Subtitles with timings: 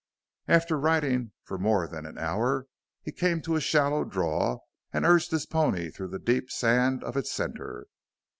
[0.47, 2.65] After riding for more than an hour
[3.03, 7.15] he came to a shallow draw and urged his pony through the deep sand of
[7.15, 7.85] its center.